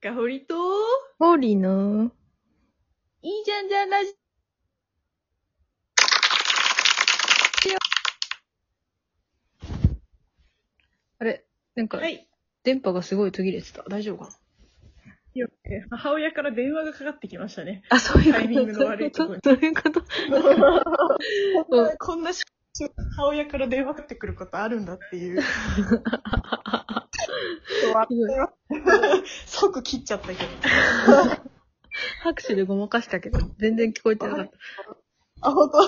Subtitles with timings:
[0.00, 0.54] ガホリと、
[1.18, 2.12] ホーリーの、
[3.20, 4.14] いいじゃんじゃんラジ
[11.18, 12.28] あれ、なんかオ。、はい。
[12.62, 13.82] 電波がすごい途切れてた。
[13.88, 15.46] 大丈夫かな？
[15.90, 17.82] 母親から電話がかかってきましたね。
[17.88, 18.44] あ、そういうこと？
[18.44, 20.00] タイミングの悪いとこにそういうこと？
[21.68, 22.44] こんな、こんなし
[23.16, 25.42] 母親から電話かかってくることあるんだっていう。
[29.46, 30.40] 即切っちゃったけど。
[32.22, 34.52] 拍手でごまかしたけど、全然聞こえてなかった。
[35.48, 35.78] あ、ほんと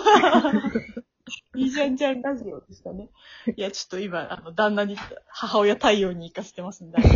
[1.55, 3.09] いいじゃんじゃんラジオでしたね。
[3.57, 4.97] いや、ちょっと今、あの、旦那に、
[5.29, 6.99] 母親対応に行かせてますんで。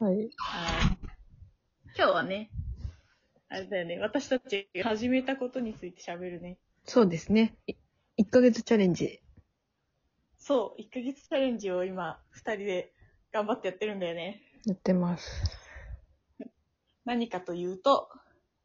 [0.00, 0.30] はい。
[1.96, 2.50] 今日はね、
[3.48, 6.58] あれだよね、私たちが始めたことについて喋るね。
[6.84, 7.56] そうですね。
[7.66, 7.74] い
[8.18, 9.20] 1ヶ月チャレンジ。
[10.46, 12.92] そう、1ヶ月チャレンジを今、二人で
[13.32, 14.42] 頑張ってやってるんだよね。
[14.64, 15.28] やってます。
[17.04, 18.08] 何かというと、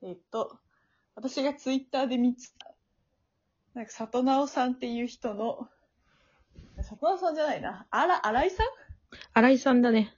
[0.04, 0.60] えっと、
[1.16, 2.76] 私がツイッターで見つけた、
[3.74, 5.68] なんか、里直さんっていう人の、
[6.84, 8.68] 里直さんじゃないな、あら、新井さん？
[9.34, 10.16] 新井さんだね。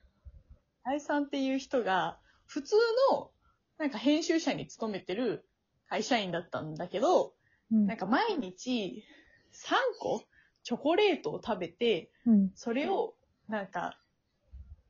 [0.83, 2.75] 新井さんっていう人が、普通
[3.09, 3.31] の、
[3.77, 5.47] なんか編集者に勤めてる
[5.87, 7.35] 会社員だったんだけど、
[7.71, 9.05] うんなんか毎日
[9.53, 10.25] 3個
[10.63, 12.51] チョコレートを食べて、うん。
[12.55, 13.15] それを、
[13.47, 13.99] なんか、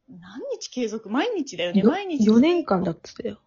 [0.07, 1.09] 何日継続？
[1.09, 2.29] 毎日だよね、よ毎日。
[2.29, 3.41] 4年間だってたよ。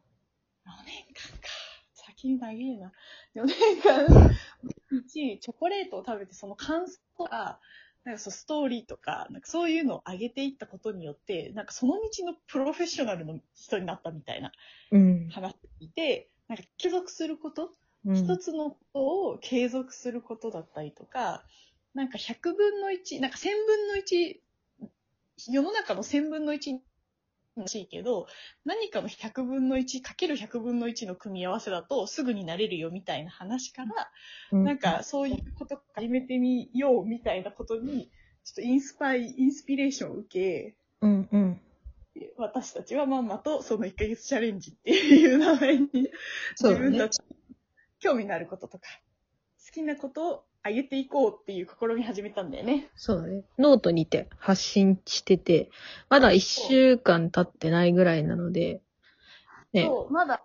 [0.67, 1.49] 4年間か。
[1.95, 2.93] 先に長えな。
[3.35, 7.61] 4年間、毎日チョコレートを食べて、その感想とか、
[8.05, 14.53] なんかそうストーリーとか、なんかそういうのを上げていったことによって、なんかその道のプロフェッショナルの人になったみたいな
[14.91, 15.29] うん。
[15.29, 17.71] 話していて、なんか継続すること？
[18.07, 21.45] うん一つのことを継続することだったりとか、
[21.97, 24.37] なんか100分の1、なんか1000分の1、
[25.39, 26.79] 世の中の1000分の1
[27.57, 28.27] らしいけど、
[28.67, 34.11] 何かの100分の1かける100分の1の組み合わせだとすぐになれるよみたいな話から、
[34.53, 38.11] うんなんかそういうこと始めてみようみたいなことに、
[38.45, 41.61] ちょっとインスパイ、インスピレーションを受け、うんうん。
[42.37, 45.89] 私たちはまんまとその1ヶ月チャレンジっていう名前に
[46.61, 47.09] 自分た。
[47.09, 47.21] ち
[48.01, 48.87] 興味のあることとか、
[49.67, 52.89] 好きなことを上げていこうっていう試み始めたんだよね。
[52.95, 53.43] そうだね。
[53.59, 55.71] ノートにて発信してて、
[56.09, 58.81] まだ1週間経ってないぐらいなので、
[59.73, 59.83] ね。
[59.85, 60.43] そう、まだ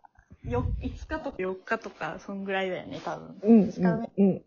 [0.47, 3.39] よ5日とか4日とか、そんぐらいだよね、多分。
[3.43, 4.41] うんうんうん。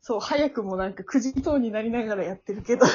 [0.00, 2.86] そう、早くもなんか9時等になりながらやってるけど。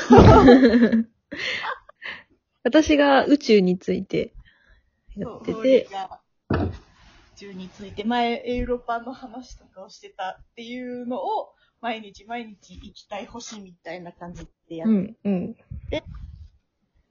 [2.63, 4.33] 私が宇宙について
[5.15, 5.87] やってて、、
[6.49, 6.59] 宇
[7.35, 15.55] 宙について、前、エウロパの話とかをしてたっていうのを、毎日毎日行きたい星みたいな感じでやってうんうん。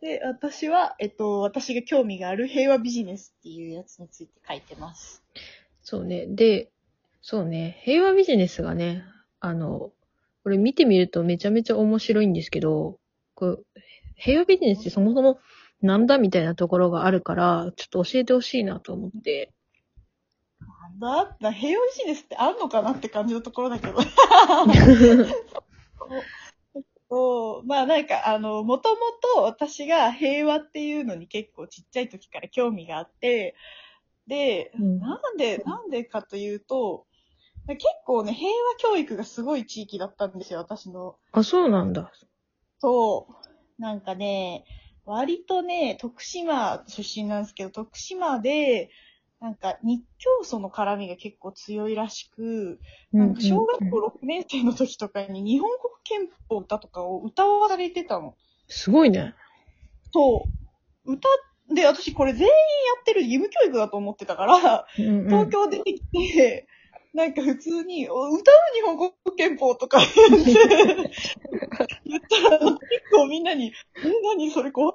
[0.00, 5.22] で、私は、えっと、私が興味がある平和ビジネスっていうやつについて書いてます。
[5.82, 6.26] そうね。
[6.26, 6.70] で、
[7.20, 7.80] そうね。
[7.84, 9.04] 平和ビジネスがね、
[9.38, 9.92] あの、
[10.42, 12.98] これ見てみるとめちゃめちゃ面白いんですけど、
[13.34, 13.66] こう
[14.16, 15.38] 平和ビジネスってそもそも
[15.82, 19.52] なんだみたいなところがあるから、ちょっと教えてほしいなと思って。
[20.98, 23.98] だな平和ビジネスってあんのかなって感じのところだけど。
[27.08, 28.96] そうまあなんか、あの、もとも
[29.34, 33.54] と私が平和っていうのに結構ちっちゃい時から興味があって、
[34.26, 37.06] で、うんなんで、なんでかというと、
[37.66, 42.10] 結構ね、平和教育がすごい地域だったんですよ、私のあ、そうなんだ。
[42.78, 43.28] そ
[43.78, 43.82] う。
[43.82, 44.64] なんかね、
[45.04, 48.90] 割とね、徳島出身なんですけど、徳島で、
[49.42, 52.78] なんか日教祖の絡みが結構強いらしく、
[53.12, 58.36] なんか小学校6年生の時とかに日本国憲法歌とかを歌わされてたの。
[58.68, 59.34] すごいね。
[60.12, 60.46] そ
[61.04, 61.12] う。
[61.12, 61.28] 歌
[61.74, 62.52] で、私これ全員や
[63.00, 66.00] ってる義務教育だと思ってたから、うんうん東京出てき
[66.32, 66.68] て、
[67.12, 70.52] なんか普通に、お歌う日本国憲法とか言って、
[72.06, 72.80] 言ったら、結
[73.12, 74.94] 構みんなに、え、何それ怖い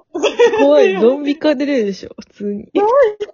[0.58, 1.00] 怖い。
[1.00, 2.72] ゾンビ化出れるでしょ、普通に。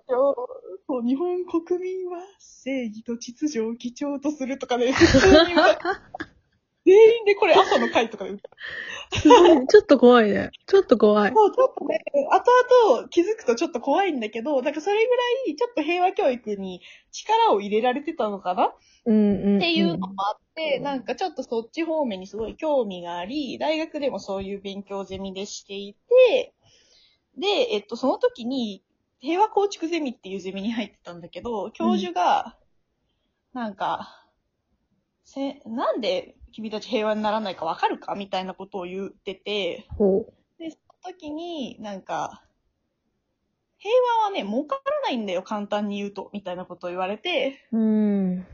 [0.10, 0.50] そ
[0.88, 5.80] う、日本国民は正義と秩序を基調とするとかね、 普通に歌
[6.86, 9.18] 全員でこれ朝の会とかで歌う。
[9.18, 9.68] すごい。
[9.68, 10.52] ちょっと怖いね。
[10.68, 11.34] ちょっと怖い。
[11.34, 16.82] そう、ちょっとね、後々気づくとちょっと怖いんだけど、なんかそれぐらいちょっと平和教育に
[17.12, 18.74] 力を入れられてたのかな？
[19.06, 19.58] うんうん、うん。
[19.58, 26.54] っていうのもあって、なんかちょっとそっち方面にすごい興味があり、大学でもそういう勉強ゼミでしていて、
[27.38, 28.84] で、えっと、その時に、
[29.24, 32.58] 平和構築ゼミっていうゼミに入ってたんだけど、教授が、
[33.54, 34.28] なんか、
[35.24, 40.26] せ、なんで君たち平和にならないかわかるかみたいなことを言ってて、ほ
[40.60, 40.78] で、そ
[41.08, 42.44] の時に、なんか、
[43.78, 48.46] 平和はね、儲からないんだよ、簡単に言うと、みたいなことを言われて、うん。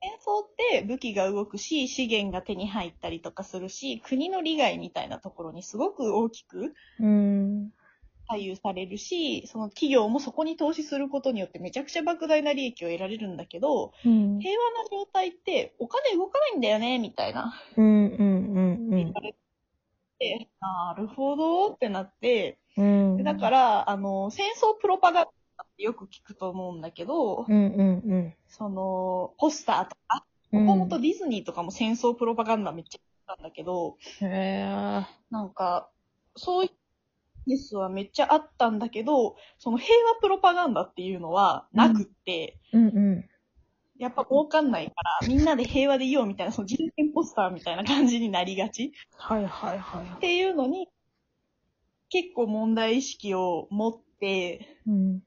[0.00, 7.72] 戦争って武器が動くし、資源が手に入ったりとかするし、国の利害みたいなところにすごく大きくうん。
[8.28, 14.38] 左右されるし、その企業もそこに投資することによってめちゃくちゃ莫大な利益を得られるんだけど、うん。
[14.38, 17.54] 平和な状態ってお金動かないんだよね、みたいな。
[17.76, 17.86] うん。
[17.86, 18.90] うん。
[18.90, 19.34] 言われ
[20.18, 23.16] て、なるほどってなって、うん。
[23.16, 25.24] でだから、あの、戦争プロパガン
[25.56, 27.54] ダってよく聞くと思うんだけど、うん。
[27.54, 27.58] う
[28.14, 28.34] ん。
[28.48, 30.66] その、ポスターとか、うん。
[30.66, 35.06] もともとディズニーとかも戦争プロパガンダめっちゃ言ったんだけど、へえ。
[35.30, 35.88] なんか、
[36.36, 36.70] そういう
[37.48, 42.86] ニュースはめっちゃあったんだけど、その平和プロパガンダっていうのはなくって、うん。
[42.88, 43.24] うん。
[43.98, 44.92] やっぱ儲かんないか
[45.22, 50.06] ら、みんなで平和でいようみたいな、その人権ポスターみたいな感じになりがちはいはいはい。
[50.16, 50.88] っていうのに、
[52.10, 55.22] 結構問題意識を持って、うん。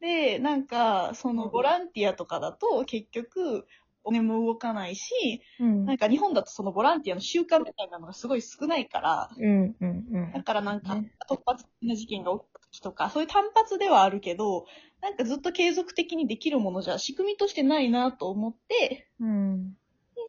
[0.00, 3.66] で、なんか、そのボランティアとかだと結局、
[4.08, 5.84] お金も動かないし、うん。
[5.84, 9.76] なんか日本だとそのボランティアの習慣みたいなのがすごい少ないから、うん。
[9.80, 10.32] うん。
[10.32, 14.66] だからなんかね突発的な事件が起きた時とか、そういう単発ではあるけど、
[15.02, 19.70] なんかずっと継続的にできるものじゃ仕組みとしてないなと思って、うん。
[19.70, 19.76] で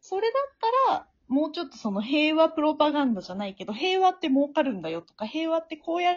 [0.02, 0.56] それだっ
[0.88, 6.16] たら、もうちょっとその平和プロパガンダじゃないけど、平和って儲かるんだよとか、平和ってこうや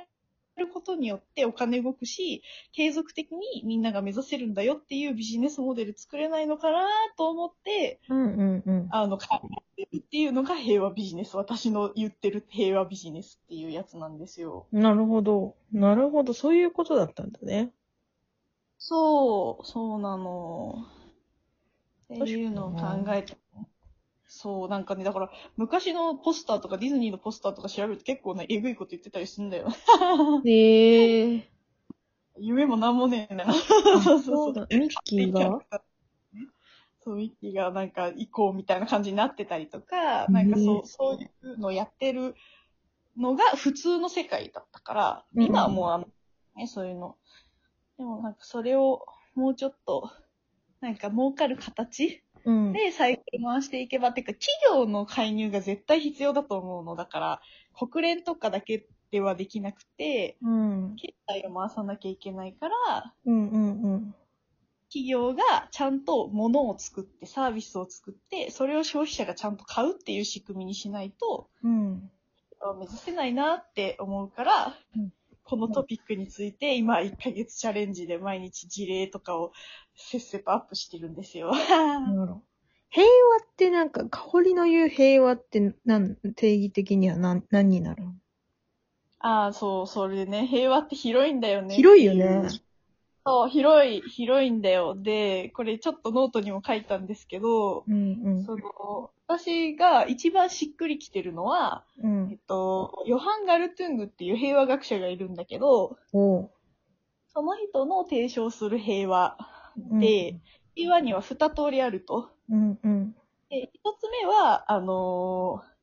[0.58, 8.24] ることによってお金動くし、継続的にみんなが目指せるんだよっていうビジネスモデル作れないのかなと思って、うん。
[8.24, 8.64] うん。
[8.66, 8.88] うん。
[8.92, 9.42] あの、考
[9.78, 11.36] えてるっていうのが平和ビジネス。
[11.38, 14.68] 私の言ってる平和ビジネスっていうやつなんですよ。
[14.72, 15.56] なるほど。
[15.72, 16.34] なるほど。
[16.34, 17.72] そういうことだったんだね。
[18.78, 20.86] そう、そうなの。
[22.14, 23.38] っていうのを考えて。
[24.36, 29.68] そう、なんかね、だから、昔のポスターとかディズニーのポスターとか調べると結構ね、えぐいこと言ってたりするんだよ。
[30.44, 31.50] へえ。
[32.40, 33.56] 夢もなんもねえんだよな。
[33.56, 34.66] あそうだ。
[34.72, 35.60] ミッキーが？
[37.06, 42.34] そう、ミッキーがなんか行こうみたいな感じになってたりとか、なんかそう、ねそういうのをやってる
[43.16, 46.08] のが普通の世界だったから、うん今はもうあの、
[46.56, 47.18] ね、そういうの。
[48.00, 50.10] でもなんかそれをもうちょっと、
[50.82, 52.74] なんか儲かる形うん。
[52.74, 56.96] でサイクル回していけば、っていうか企業の介入が絶対必要だと思うの。
[56.96, 57.42] だから、
[57.78, 60.96] 国連とかだけではできなくて、うん。
[60.96, 63.50] 経済を回さなきゃいけないから、うん。
[63.50, 63.82] うん。
[63.82, 64.16] うん。
[64.90, 72.12] 企業がちゃんと物を作って、サービスを作って、それを消費者がちゃんと買うっていう仕組みにしないと、うん。
[72.62, 75.12] あ目指せないなって思うから、うん
[75.44, 79.52] このトピックについて今1ヶ月チャレンジで毎日事例とかを
[79.96, 81.52] せっせとアップしてるんですよ。
[82.90, 88.16] 平和ってなんか、かおりの言う平和ってなん、定義的には何、何になるの？
[89.20, 91.76] ああ、そう、それでね、平和って広いんだよね。
[91.76, 92.64] 広いよね。
[93.26, 94.96] そう、広い、広いんだよ。
[94.96, 98.46] で、これちょっとノートにも書いたんですけど、うんうん。
[98.46, 102.38] その、私が一番しっくりきてるのは、うえんっ。
[102.48, 105.98] と、ヨハン・ガルトゥングっていう平和学者がいるんだけど。
[107.30, 109.38] その人の提唱する平和
[109.78, 110.40] うんで、
[110.76, 112.30] 平和には二通りあると。
[112.50, 113.16] うんうん。
[113.50, 115.74] で、一つ目は、あのー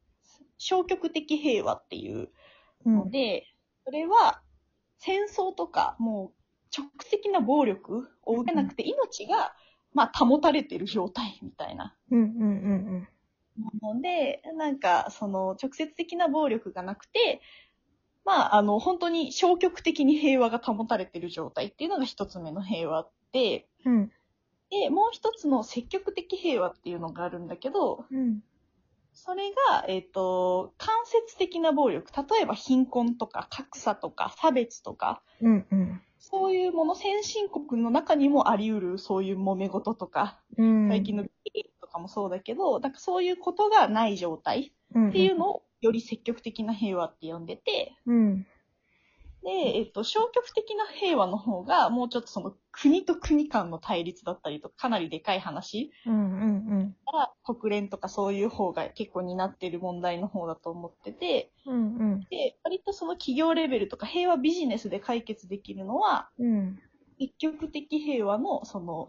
[0.62, 2.28] 消極的平和っていう
[2.84, 3.46] うんので、
[3.86, 4.42] それは
[4.98, 6.39] 戦争とか、もう
[6.76, 9.54] 直的な暴力を受けなくて命が、
[9.92, 11.96] まあ、保たれてる状態みたいな。
[12.10, 12.54] うんうんう
[12.98, 13.08] ん
[13.82, 17.40] ので、なんか、その、直接的な暴力がなくて、
[18.24, 23.92] まあ、あの、本当に消極的に平和が保たれてる状態っていうのが一つ目の平和で、うん。
[23.92, 24.12] うん。
[24.70, 28.42] で、もう一つの積極的平和っていうのがあるんだけど、うん。
[29.22, 32.10] それが、えっ、と、間接的な暴力。
[32.10, 36.02] 例えば貧困とか格差とか差別とか、うんうん。
[36.18, 40.88] そういうもの、先進国の中にもあり得るそういう揉め事とか、うん。
[40.88, 48.46] 最近のゲイとかもそうだけど、なんかそういうことがない状態のっていうのをより積極的な平和って呼んでて、うん。
[49.42, 61.96] で、えっと、消極的な平和の方が、もうちょっとその国と国間の対立だったりとか、かなりでかい話うんうんが国連とかそういう方が結構担っている問題の方だと思ってて、うん。
[61.96, 66.46] うんで、割とその企業レベルとか平和ビジネスで解決できるのは、うん。
[66.46, 66.82] うん。
[67.18, 69.08] 積極的平和のその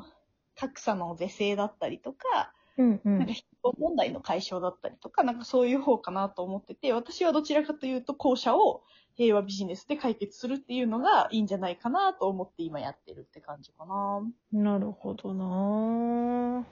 [0.56, 3.34] 格差の是正だったりとか、うんうんなんか。
[3.78, 8.82] 問題の解消だったりとか、なんかそういう方かなと思ってて、私はどちらかというと後者を
[9.16, 14.22] 平和ビジネスで解決するっていうのがいいんじゃないかなと思って今やってるって感じかな。
[14.52, 16.64] なるほどなぁ。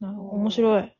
[0.00, 0.28] なるほど。
[0.36, 0.96] 面白い。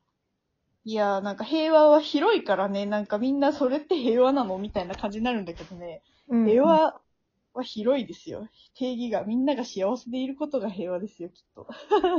[0.86, 6.02] いやー、なんか平和は広いからね、なんかみんなそれって平和なのみたいな感じになるんだけどね。
[6.28, 7.00] うん平和
[7.54, 8.48] は広いですよ。
[8.74, 11.66] 定義が、みんなが幸せでいることが平和ですよ、きっと。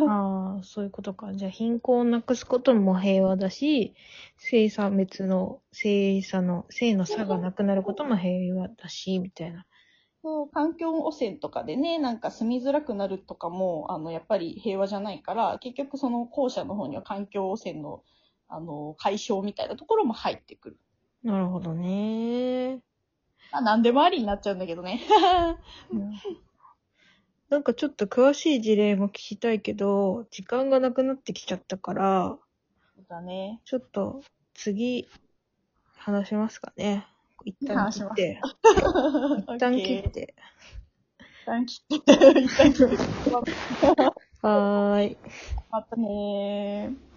[0.08, 1.34] ああ、そういうことか。
[1.34, 3.96] じゃあ、貧困をなくすことも平和だし、
[4.38, 9.66] 性差別の、性差の、性の差がなくなることも平和だし、みたいな。
[10.22, 18.04] そう環境汚染とかでね、なんか住みづらくなるとかも、あの、やっぱり平和じゃないから、結局その後者の方には環境汚染の、
[18.50, 20.80] あの、解消みたいなところも入ってくる。
[21.24, 22.82] なるほどね。
[23.56, 25.02] まあ、何でもありになっちゃうんだけどね。
[27.48, 32.38] なんかちょっと詳しい事例も聞きたいけど、時間がなくなってきちゃったから、
[32.98, 33.62] そうだね。
[33.64, 34.22] ちょっと
[34.56, 35.08] 次、
[35.96, 37.08] 話しますかね。
[37.46, 38.42] 一旦切って。
[39.38, 40.36] 一旦切って。
[41.22, 42.12] 一旦切って。
[42.42, 42.98] 一旦切って。
[44.42, 45.18] はーい。
[45.72, 47.15] またねー。